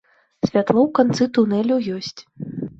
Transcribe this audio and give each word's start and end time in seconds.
Святло 0.47 0.79
ў 0.85 0.87
канцы 1.01 1.23
тунелю 1.37 1.81
ёсць. 2.01 2.15